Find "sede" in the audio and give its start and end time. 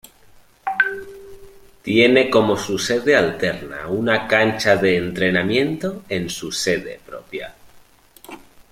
2.79-3.15, 6.51-6.99